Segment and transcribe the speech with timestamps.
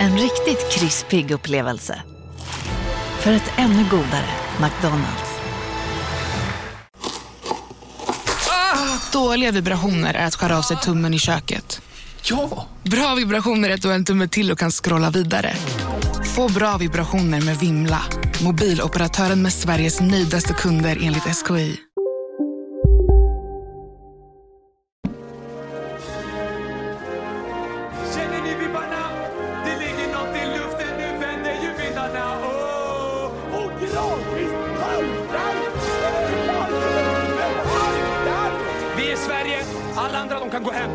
[0.00, 2.02] En riktigt krispig upplevelse.
[3.20, 4.28] För ett ännu godare
[4.60, 5.34] McDonalds.
[9.12, 11.80] Dåliga vibrationer är att skära av sig tummen i köket.
[12.22, 12.66] Ja!
[12.82, 15.54] Bra vibrationer är att du har en tumme till och kan scrolla vidare.
[16.34, 18.02] Få bra vibrationer med Vimla.
[18.44, 21.76] Mobiloperatören med Sveriges nöjdaste kunder enligt SKI.
[40.54, 40.90] Kan gå hem.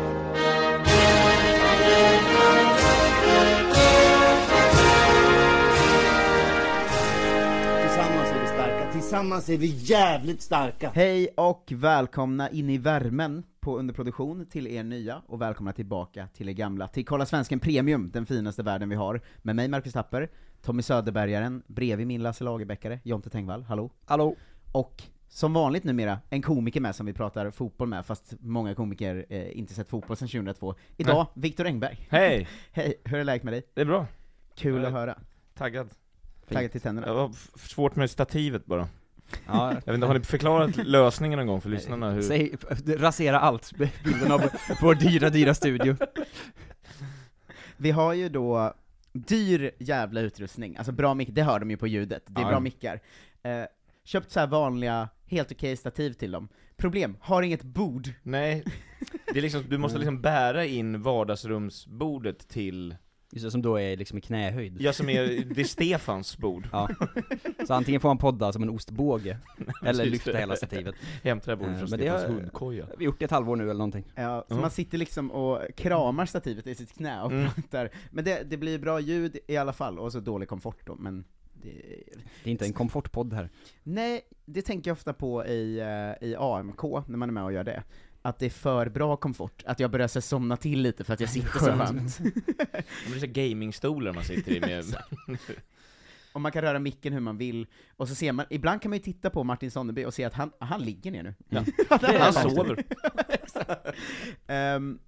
[7.82, 10.90] Tillsammans är vi starka, tillsammans är vi jävligt starka!
[10.94, 16.48] Hej och välkomna in i värmen på underproduktion till er nya, och välkomna tillbaka till
[16.48, 20.28] er gamla, till Kolla Svensken Premium, den finaste världen vi har, med mig Marcus Tapper,
[20.62, 23.90] Tommy Söderbergaren, bredvid min Lasse Lagerbäckare, Jonte Tengvall, hallå?
[24.04, 24.36] Hallå!
[24.72, 25.02] Och
[25.32, 29.58] som vanligt numera, en komiker med som vi pratar fotboll med, fast många komiker eh,
[29.58, 30.74] inte sett fotboll sedan 2002.
[30.96, 32.06] Idag, Viktor Engberg.
[32.10, 32.48] Hej!
[32.72, 33.62] Hej, hur är läget med dig?
[33.74, 34.06] Det är bra.
[34.54, 35.18] Kul att höra.
[35.54, 35.88] Taggad.
[36.48, 37.06] Taggad till tänderna.
[37.06, 38.88] Det var svårt med stativet bara.
[39.46, 42.10] Ja, Jag vet inte, har ni förklarat lösningen någon gång för lyssnarna?
[42.10, 42.22] Hur...
[42.22, 42.54] säg,
[42.86, 43.72] rasera allt,
[44.04, 44.40] bilden av
[44.80, 45.96] vår dyra, dyra studio.
[47.76, 48.74] Vi har ju då
[49.12, 52.48] dyr jävla utrustning, alltså bra mick, det hör de ju på ljudet, det är Ja.
[52.48, 53.00] bra mickar.
[53.42, 53.62] Eh,
[54.04, 56.48] köpt så här vanliga, helt okej stativ till dem.
[56.76, 58.08] Problem, har inget bord.
[58.22, 58.64] Nej,
[59.32, 62.96] det är liksom, du måste liksom bära in vardagsrumsbordet till,
[63.32, 64.76] Just det, som då är liksom i knähöjd.
[64.80, 66.68] ja som är, det är Stefans bord.
[66.72, 66.88] Ja.
[67.66, 69.38] Så antingen får man podda som en ostbåge,
[69.84, 70.38] eller lyfta det.
[70.38, 70.94] hela stativet.
[71.22, 72.86] Hämta det här bordet Eh, från men det Stefans har- hundkoja.
[72.86, 74.04] Vi har gjort det ett halvår nu eller någonting.
[74.14, 74.60] Ja, så Ja.
[74.60, 77.50] man sitter liksom och kramar stativet i sitt knä och Mm.
[77.50, 77.90] pratar.
[78.10, 81.24] Men det, det blir bra ljud i alla fall, och så dålig komfort då, men
[81.62, 82.02] det,
[82.44, 83.50] Det är inte en komfortpodd här.
[83.82, 87.52] Nej, det tänker jag ofta på i, eh, i AMK, när man är med och
[87.52, 87.82] gör det.
[88.22, 91.20] Att det är för bra komfort, att jag börjar så somna till lite för att
[91.20, 92.18] jag sitter så skönt.
[92.72, 94.84] Det blir så gamingstolar man sitter i med,
[96.32, 97.66] Och man kan röra micken hur man vill,
[97.96, 100.34] och så ser man, ibland kan man ju titta på Martin Sonneby och se att
[100.34, 101.34] han, han ligger ner nu.
[101.48, 101.64] Ja.
[102.18, 102.84] Han sover.
[104.46, 104.98] Ehm,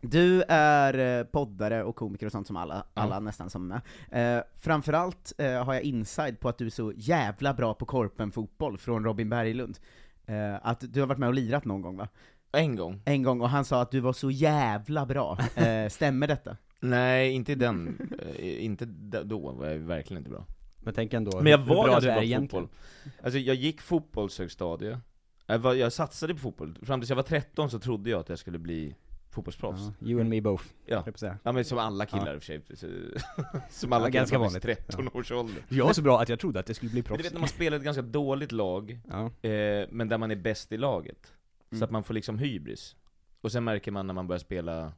[0.00, 4.36] du är eh, poddare och komiker och sånt som alla, alla nästan som är med.
[4.36, 8.78] Uh, framförallt eh, har jag inside på att du är så jävla bra på korpenfotboll
[8.78, 9.78] från Robin Berglund.
[10.26, 12.08] Eh, att du har varit med och lirat någon gång va?
[12.52, 13.02] En gång.
[13.04, 15.38] En gång, och han sa att du var så jävla bra.
[15.56, 16.56] Eh, stämmer detta?
[16.80, 18.84] Nej, inte den, eh, inte
[19.24, 20.46] då var jag verkligen inte bra.
[20.76, 22.68] Men tänk ändå Men jag hur var bra du är bra på egentligen.
[22.68, 23.14] fotboll.
[23.22, 25.00] Alltså jag gick fotbollshögstadie,
[25.46, 28.28] jag, var, jag satsade på fotboll, fram tills jag var 13 så trodde jag att
[28.28, 28.94] jag skulle bli
[29.38, 29.80] fotbollsproffs.
[29.98, 31.04] Ja, you and me both, Ja.
[31.42, 32.90] Ja men som alla killar i och för sig,
[33.70, 34.62] som alla Ja, ganska vanligt.
[34.62, 35.62] 13 års ålder.
[35.68, 37.18] Jag var så bra att jag trodde att jag skulle bli Men proffs.
[37.18, 38.90] du vet när man spelar ett ganska dåligt lag,
[39.42, 39.50] eh,
[39.90, 41.32] men där man är bäst i laget,
[41.70, 41.78] Mm.
[41.78, 42.96] så att man får liksom hybris.
[43.40, 44.92] Och sen märker man när man börjar spela,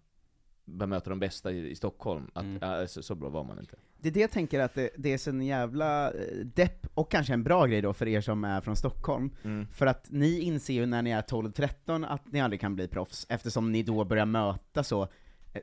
[0.70, 2.58] börjar möta de bästa i, i Stockholm, att Mm.
[2.60, 3.76] ja, så, så bra var man inte.
[4.02, 7.10] Det är det jag tänker att det, det är så en jävla eh, depp, och
[7.10, 9.66] kanske en bra grej då för er som är från Stockholm, Mm.
[9.66, 13.26] för att ni inser ju när ni är 12-13 att ni aldrig kan bli proffs,
[13.28, 15.08] eftersom ni då börjar möta så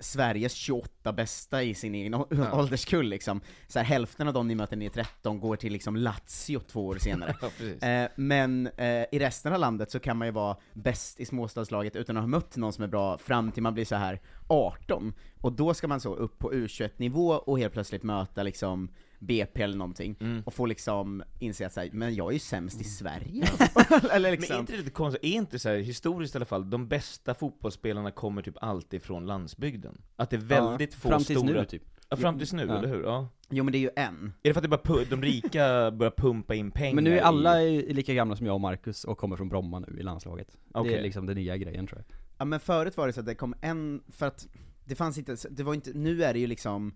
[0.02, 2.60] Sveriges 28 bästa i sin egen Ja.
[2.60, 3.42] ålderskull liksom.
[3.68, 6.60] Så här, hälften av dem ni möter när ni är 13 går till liksom Lazio
[6.60, 7.36] två år senare.
[7.82, 7.88] Ja.
[7.88, 11.96] Eh, men eh, i resten av landet så kan man ju vara bäst i småstadslaget
[11.96, 15.14] utan att ha mött någon som är bra fram till man blir så här 18.
[15.42, 18.90] Och då ska man så upp på U21-nivå och helt plötsligt möta liksom
[19.20, 20.44] BP eller någonting, Mm.
[20.46, 23.44] och få liksom inse att så här, men jag är ju sämst i Sverige.
[24.12, 24.56] eller Men liksom.
[24.56, 27.34] är inte det lite konstigt, är inte så här, historiskt i alla fall, de bästa
[27.34, 30.02] fotbollsspelarna kommer typ alltid från landsbygden?
[30.16, 31.60] Att det är väldigt få Fram tills stora...
[31.60, 31.84] nu typ.
[32.10, 32.78] Ja, fram tills nu, Ja.
[32.78, 33.04] eller hur?
[33.04, 33.30] Ja.
[33.50, 34.34] Jo men det är ju en.
[34.44, 37.22] Är det för att det bara de rika börjar pumpa in pengar Men nu är
[37.22, 37.94] alla i...
[37.94, 40.48] lika gamla som jag och Marcus och kommer från Bromma nu i landslaget.
[40.52, 40.94] Det Okej.
[40.94, 42.18] är liksom den nya grejen tror jag.
[42.38, 44.48] Ja men förut var det så att det kom en, för att
[44.86, 46.94] det fanns inte, det var inte, nu är det ju liksom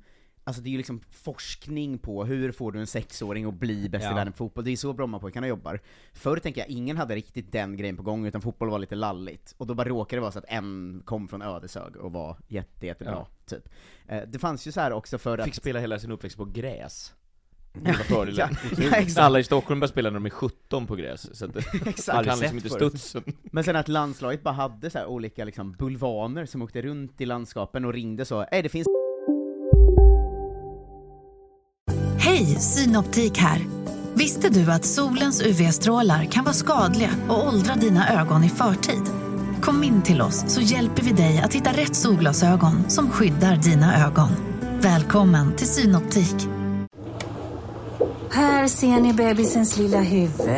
[0.52, 4.04] Alltså det är ju liksom forskning på hur får du en sexåring att bli bäst
[4.04, 4.16] i Ja.
[4.16, 5.80] världen på fotboll, det är så Brommapojkarna jobbar.
[6.14, 9.54] Förr tänker jag, ingen hade riktigt den grejen på gång, utan fotboll var lite lalligt.
[9.58, 12.86] Och då bara råkade det vara så att en kom från Ödeshög och var jätte,
[12.86, 13.28] jättebra, Ja.
[13.46, 13.70] typ.
[14.08, 15.56] Eh, det fanns ju så här också för Fick att...
[15.56, 17.14] spela hela sin uppväxt på gräs.
[17.74, 18.36] Det var fördelen.
[18.38, 19.18] Ja, ja, exakt.
[19.18, 21.56] Alla i Stockholm börjar spela när de är 17 på gräs, så att
[21.88, 22.26] Exakt.
[22.28, 23.24] kan liksom inte studsen.
[23.44, 27.86] Men sen att landslaget bara hade så olika liksom bulvaner som åkte runt i landskapen
[27.86, 28.88] och ringde så, Ey, det finns
[32.62, 33.66] Synoptik här!
[34.14, 39.02] Visste du att solens UV-strålar kan vara skadliga och åldra dina ögon i förtid?
[39.62, 44.08] Kom in till oss så hjälper vi dig att hitta rätt solglasögon som skyddar dina
[44.08, 44.30] ögon.
[44.82, 46.36] Välkommen till Synoptik.
[48.32, 50.50] Här ser ni bebisens lilla huvud.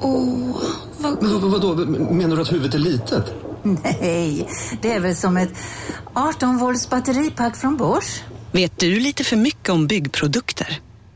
[0.00, 0.62] Åh,
[0.98, 1.22] vad...
[1.22, 1.74] Men vadå,
[2.10, 3.24] menar du att huvudet är litet?
[3.62, 4.48] Nej,
[4.82, 5.52] det är väl som ett
[6.14, 8.22] 18 volts batteripack från Bors.
[8.52, 10.80] Vet du lite för mycket om byggprodukter?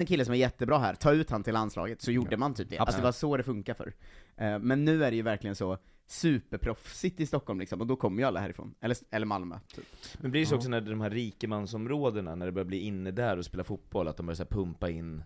[0.00, 2.70] En kille som är jättebra här, ta ut han till landslaget, så gjorde man typ
[2.70, 2.78] det.
[2.78, 3.04] Alltså det Absolut.
[3.04, 3.94] var så det funkar för.
[4.36, 8.22] Eh, Men nu är det ju verkligen så superproffsigt i Stockholm liksom, och då kommer
[8.22, 8.74] ju alla härifrån.
[8.80, 9.84] Eller, eller Malmö, typ.
[10.18, 13.36] Men blir det så också när de här rikemansområdena, när det börjar bli inne där
[13.36, 15.22] och spela fotboll, att de börjar så pumpa in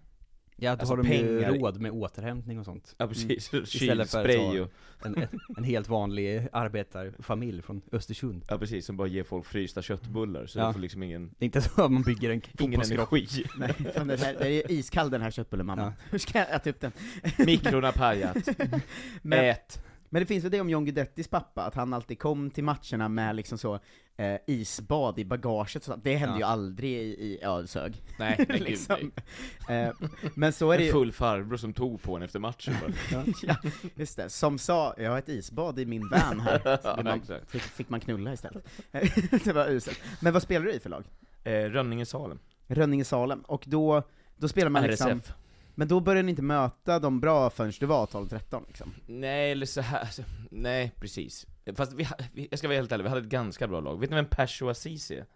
[0.60, 2.94] Ja, då Alltså har de ju pengar i- råd med återhämtning och sånt.
[2.98, 3.54] Ja, precis.
[3.74, 4.68] Istället för så, och-
[5.06, 5.26] en,
[5.56, 8.44] en, helt vanlig arbetarfamilj från Östersund.
[8.48, 10.64] Ja precis, som bara ger folk frysta köttbullar, så Ja.
[10.64, 13.26] de får liksom ingen Det är inte så att man bygger en Ingen energi.
[13.58, 15.92] Nej, fan, det, här, det är iskall den här köttbullen mamma.
[16.10, 16.92] Hur ska jag äta upp den?
[17.38, 18.48] Mikron har pajat.
[19.22, 19.82] Men, Ät.
[20.10, 23.08] Men det finns väl det om John Guidettis pappa, att han alltid kom till matcherna
[23.08, 23.78] med liksom så
[24.16, 26.38] eh, isbad i bagaget, så det hände Ja.
[26.38, 28.02] ju aldrig i, i Ödeshög.
[28.18, 28.78] Nej, nej gud
[29.68, 29.82] nej.
[29.82, 29.94] Eh,
[30.34, 30.92] men så är det En ju...
[30.92, 33.24] full farbror som tog på en efter matchen bara.
[33.42, 33.56] ja,
[33.94, 34.28] just det.
[34.30, 36.78] Som sa, jag har ett isbad i min van här.
[36.96, 38.64] Så man, fick, fick man knulla istället.
[39.44, 40.00] det var uselt.
[40.20, 41.04] Men vad spelar du i för lag?
[41.44, 42.38] Eh, Rönninge-Salem.
[42.66, 44.02] Rönninge-Salem, och då,
[44.36, 45.10] då spelar man liksom...
[45.18, 45.32] RSF.
[45.78, 48.94] Men då började ni inte möta dem bra förrän du var 12-13 liksom?
[49.06, 50.00] Nej, eller så här.
[50.00, 51.46] alltså, nej precis.
[51.76, 52.06] Fast vi,
[52.50, 54.00] jag ska vara helt ärlig, vi hade ett ganska bra lag.
[54.00, 55.26] Vet ni vem Perso Azizi är?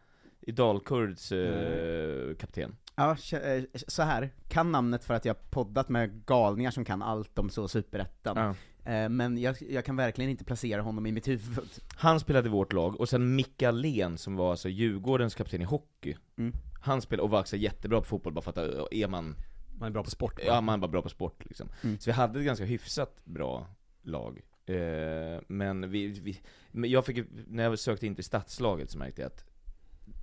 [0.41, 2.77] I Dalkurds eh, kapten.
[2.95, 4.31] Ja, eh, så här.
[4.49, 8.37] kan namnet för att jag poddat med galningar som kan allt om så superettan.
[8.37, 8.93] Ja.
[8.93, 11.71] Eh, Men jag, jag kan verkligen inte placera honom i mitt huvud.
[11.97, 15.65] Han spelade i vårt lag, och sen Micke Alén som var alltså Djurgårdens kapten i
[15.65, 16.17] hockey.
[16.39, 16.53] Mm.
[16.81, 19.37] Han spelade, och var också jättebra på fotboll, bara för att är man
[19.83, 20.41] Man är bra på sport.
[20.47, 21.69] Ja, man var bra på sport liksom.
[21.83, 21.99] Mm.
[21.99, 23.67] Så vi hade ett ganska hyfsat bra
[24.03, 24.41] lag.
[24.67, 26.41] Eh, men vi, vi,
[26.71, 29.45] men jag fick, när jag sökte in till stadslaget så märkte jag att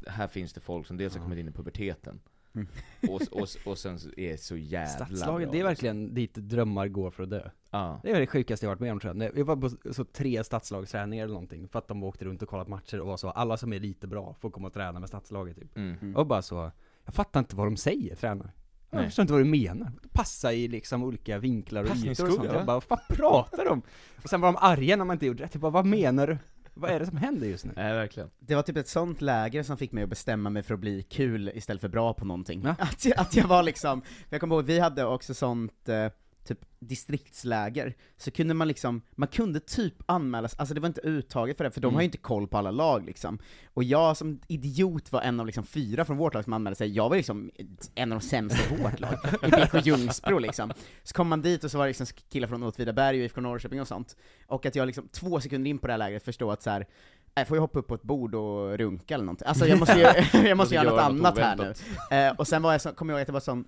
[0.08, 2.20] här finns det folk som dels har kommit in i puberteten,
[2.54, 2.68] Mm.
[3.10, 7.12] och, och, och sen är så jävla Stadslaget, bra, det är verkligen dit drömmar går
[7.12, 7.50] för att dö.
[7.70, 8.00] Ja.
[8.04, 9.38] Det är det sjukaste jag varit med om tror jag.
[9.38, 12.68] Jag var på så tre stadslagsträningar eller någonting, för att de åkte runt och kollat
[12.68, 15.58] matcher och var så, alla som är lite bra får komma och träna med stadslaget
[15.58, 15.78] typ.
[15.78, 16.16] Mm.
[16.16, 16.72] Och bara så,
[17.06, 18.52] jag fattar inte vad de säger, tränare.
[18.92, 19.92] Jag förstår inte vad du menar.
[20.12, 22.44] Passa i liksom olika vinklar och ytor och sånt.
[22.44, 23.82] Jag bara, vad fan pratar de om?
[24.24, 25.54] Och sen var de arga när man inte gjorde rätt.
[25.54, 26.38] Jag bara, vad menar du?
[26.74, 27.72] Vad är det som händer just nu?
[27.76, 28.30] Nej, verkligen.
[28.40, 31.04] Det var typ ett sånt läger som fick mig att bestämma mig för att bli
[31.04, 32.66] kul istället för bra på någonting.
[32.80, 36.08] Att, jag- att jag var liksom, jag kommer ihåg, vi hade också sånt, eh,
[36.56, 41.58] typ distriktsläger, så kunde man liksom, man kunde typ anmälas, alltså det var inte uttaget
[41.58, 41.96] för det, för de Mm.
[41.96, 43.40] har ju inte koll på alla lag liksom.
[43.74, 46.92] Och jag som idiot var en av liksom fyra från vårt lag som anmälde sig,
[46.92, 47.52] jag var liksom
[47.96, 50.72] en av de sämsta i vårt lag, i BK Ljungsbro liksom.
[51.04, 53.82] Så kom man dit och så var det liksom killar från Åtvidaberg och IFK Norrköping
[53.82, 54.16] och sånt,
[54.48, 56.86] och att jag liksom två sekunder in på det här lägret förstod att så här.
[57.36, 59.48] "Nej, får jag hoppa upp på ett bord och runka eller någonting?
[59.48, 61.56] Alltså jag måste, ju- jag måste Måste göra något annat här
[62.10, 62.18] nu.
[62.18, 63.66] Eh, och sen var jag så, kommer jag ihåg att det var sån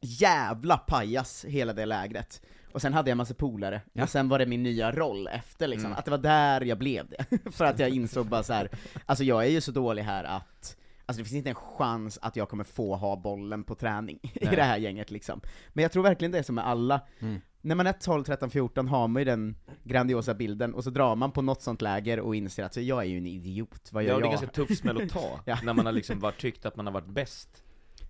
[0.00, 2.42] jävla pajas hela det lägret.
[2.72, 4.02] Och sen hade jag en massa polare, Ja.
[4.02, 5.98] och sen var det min nya roll efter liksom, Mm.
[5.98, 7.50] att det var där jag blev det.
[7.52, 8.68] För att jag insåg bara så här.
[9.06, 10.76] alltså jag är ju så dålig här att
[11.08, 14.44] Alltså det finns inte en chans att jag kommer få ha bollen på träning i
[14.44, 14.56] Nej.
[14.56, 15.40] det här gänget liksom.
[15.72, 17.40] Men jag tror verkligen det är som med alla, Mm.
[17.60, 21.16] när man är 12, 13, 14 har man ju den grandiosa bilden, och så drar
[21.16, 24.02] man på något sånt läger och inser att så jag är ju en idiot, vad
[24.04, 24.30] gör Ja, det är jag?
[24.30, 25.58] ganska tuff smäll att ta, Ja.
[25.62, 27.62] när man har liksom varit, tyckt att man har varit bäst.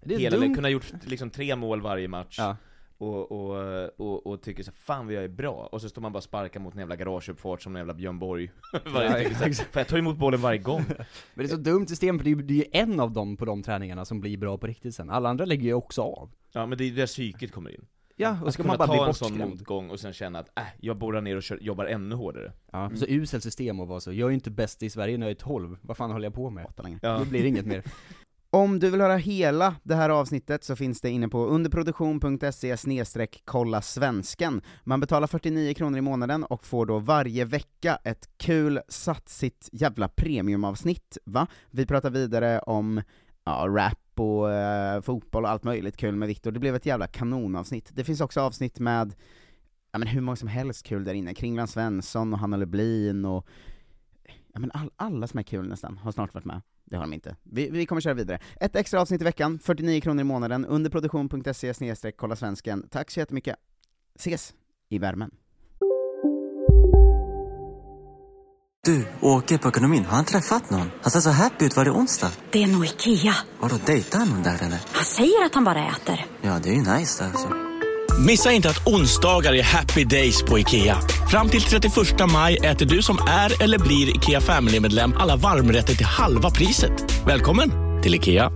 [0.03, 0.55] Det är Hela, dumt.
[0.55, 2.37] kunnat gjort liksom tre mål varje match.
[2.39, 2.57] Ja.
[2.99, 6.13] Och, och, och, och tycker så fan vad jag är bra, och så står man
[6.13, 8.51] bara och sparkar mot en jävla garageuppfart som en jävla Björn Borg.
[8.93, 9.65] varje Ja, tycker så.
[9.65, 10.85] För jag tar emot bollen varje gång.
[10.89, 13.13] Men det är så dumt system, för det är ju det är ju en av
[13.13, 15.11] dem på de träningarna som blir bra på riktigt sen.
[15.11, 16.31] Alla andra lägger ju också av.
[16.53, 17.87] Ja men det är där psyket kommer in.
[18.19, 20.59] Ja, och ska kunna man bara ta bli en sån motgång och sen känna att,
[20.59, 22.53] äh, jag borrar ner och kör, jobbar ännu hårdare.
[22.73, 24.13] Ja, så uselt system att vara så.
[24.13, 26.35] Jag är ju inte bäst i Sverige när jag är 12, vad fan håller jag
[26.35, 26.67] på med?
[27.03, 27.19] Ja.
[27.19, 27.83] Det blir inget mer.
[28.51, 33.43] Om du vill höra hela det här avsnittet så finns det inne på underproduktion.se snedstreck
[33.45, 34.63] kolla svensken.
[34.85, 40.09] Man betalar 49 kronor i månaden och får då varje vecka ett kul, satsigt jävla
[40.09, 41.47] premiumavsnitt, va?
[41.71, 43.03] Vi pratar vidare om
[43.45, 46.51] ja, rap och eh, fotboll och allt möjligt kul med Viktor.
[46.51, 47.91] Det blev ett jävla kanonavsnitt.
[47.93, 49.15] Det finns också avsnitt med
[49.93, 53.47] ja, men hur många som helst kul där inne, Kringland Svensson och Hanna Lublin och
[54.53, 56.63] ja, men all, alla som är kul nästan har snart varit med.
[56.87, 57.37] Det har de inte.
[57.43, 58.39] Vi, vi kommer köra vidare.
[58.61, 62.89] Ett extra avsnitt i veckan, 49 kronor i månaden, underproduktion.se snedstreck kolla svensken.
[62.91, 63.57] Tack så jättemycket.
[64.15, 64.55] Ses
[64.89, 65.31] i värmen.
[68.85, 70.05] Du, åker på ekonomin.
[70.05, 70.91] Har han träffat någon?
[71.03, 71.77] Han ser så happy ut.
[71.77, 72.31] Var det onsdag?
[72.51, 73.35] Det är nog Ikea.
[73.61, 74.81] Har du dejtar han någon där eller?
[74.93, 76.27] Han säger att han bara äter.
[76.43, 77.49] Ja, det är ju nice där alltså.
[78.27, 80.97] Missa inte att onsdagar är happy days på IKEA.
[81.31, 81.93] Fram till 31
[82.33, 86.93] maj äter du som är eller blir IKEA Family-medlem alla varmrätter till halva priset.
[87.27, 87.71] Välkommen
[88.03, 88.51] till IKEA.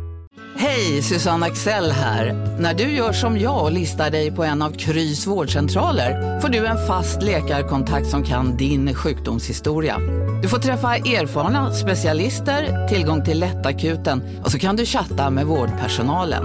[0.57, 2.33] Hej, Susanne Axel här.
[2.61, 6.67] När du gör som jag och listar dig på en av Krys vårdcentraler får du
[6.67, 9.99] en fast läkarkontakt som kan din sjukdomshistoria.
[10.43, 16.45] Du får träffa erfarna specialister, tillgång till lättakuten och så kan du chatta med vårdpersonalen.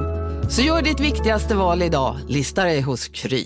[0.50, 3.46] Så gör ditt viktigaste val idag, lista dig hos Kry.